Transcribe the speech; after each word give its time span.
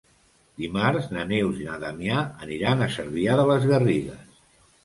Dimarts 0.61 1.09
na 1.17 1.25
Neus 1.33 1.59
i 1.63 1.67
na 1.67 1.77
Damià 1.85 2.23
aniran 2.47 2.81
a 2.87 2.91
Cervià 2.97 3.37
de 3.41 3.47
les 3.51 3.73
Garrigues. 3.75 4.37